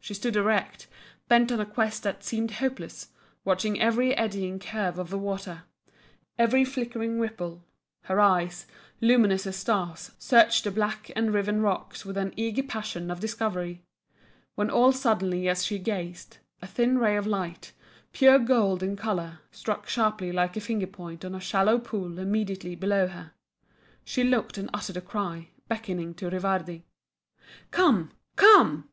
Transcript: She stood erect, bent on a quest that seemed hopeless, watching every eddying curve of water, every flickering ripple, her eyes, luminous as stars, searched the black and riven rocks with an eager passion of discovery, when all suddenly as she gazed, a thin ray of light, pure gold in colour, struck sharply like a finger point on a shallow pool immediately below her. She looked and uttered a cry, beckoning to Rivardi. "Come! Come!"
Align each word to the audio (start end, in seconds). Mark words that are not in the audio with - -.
She 0.00 0.12
stood 0.12 0.34
erect, 0.34 0.88
bent 1.28 1.52
on 1.52 1.60
a 1.60 1.64
quest 1.64 2.02
that 2.02 2.24
seemed 2.24 2.50
hopeless, 2.58 3.10
watching 3.44 3.80
every 3.80 4.12
eddying 4.12 4.58
curve 4.58 4.98
of 4.98 5.12
water, 5.12 5.66
every 6.36 6.64
flickering 6.64 7.20
ripple, 7.20 7.64
her 8.06 8.18
eyes, 8.20 8.66
luminous 9.00 9.46
as 9.46 9.54
stars, 9.54 10.10
searched 10.18 10.64
the 10.64 10.72
black 10.72 11.12
and 11.14 11.32
riven 11.32 11.62
rocks 11.62 12.04
with 12.04 12.16
an 12.16 12.34
eager 12.36 12.64
passion 12.64 13.08
of 13.08 13.20
discovery, 13.20 13.84
when 14.56 14.68
all 14.68 14.90
suddenly 14.90 15.48
as 15.48 15.64
she 15.64 15.78
gazed, 15.78 16.38
a 16.60 16.66
thin 16.66 16.98
ray 16.98 17.14
of 17.16 17.24
light, 17.28 17.70
pure 18.12 18.40
gold 18.40 18.82
in 18.82 18.96
colour, 18.96 19.38
struck 19.52 19.88
sharply 19.88 20.32
like 20.32 20.56
a 20.56 20.60
finger 20.60 20.88
point 20.88 21.24
on 21.24 21.36
a 21.36 21.40
shallow 21.40 21.78
pool 21.78 22.18
immediately 22.18 22.74
below 22.74 23.06
her. 23.06 23.30
She 24.04 24.24
looked 24.24 24.58
and 24.58 24.70
uttered 24.74 24.96
a 24.96 25.00
cry, 25.00 25.50
beckoning 25.68 26.14
to 26.14 26.28
Rivardi. 26.28 26.82
"Come! 27.70 28.10
Come!" 28.34 28.88